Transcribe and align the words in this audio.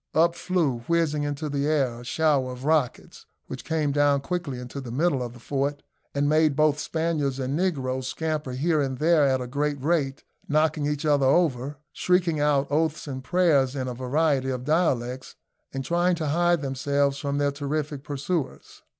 Up 0.15 0.33
flew, 0.33 0.79
whizzing 0.87 1.21
into 1.21 1.47
the 1.47 1.67
air, 1.67 1.99
a 1.99 2.03
shower 2.03 2.51
of 2.51 2.65
rockets, 2.65 3.27
which 3.45 3.63
came 3.63 3.91
down 3.91 4.21
quickly 4.21 4.57
into 4.57 4.81
the 4.81 4.89
middle 4.89 5.21
of 5.21 5.33
the 5.33 5.39
fort, 5.39 5.83
and 6.15 6.27
made 6.27 6.55
both 6.55 6.79
Spaniards 6.79 7.37
and 7.37 7.55
negroes 7.55 8.07
scamper 8.07 8.53
here 8.53 8.81
and 8.81 8.97
there 8.97 9.27
at 9.27 9.41
a 9.41 9.45
great 9.45 9.79
rate, 9.79 10.23
knocking 10.49 10.87
each 10.87 11.05
other 11.05 11.27
over, 11.27 11.77
shrieking 11.93 12.39
out 12.39 12.65
oaths 12.71 13.05
and 13.07 13.23
prayers 13.23 13.75
in 13.75 13.87
a 13.87 13.93
variety 13.93 14.49
of 14.49 14.65
dialects, 14.65 15.35
and 15.71 15.85
trying 15.85 16.15
to 16.15 16.29
hide 16.29 16.63
themselves 16.63 17.19
from 17.19 17.37
their 17.37 17.51
terrific 17.51 18.03
pursuers. 18.03 18.81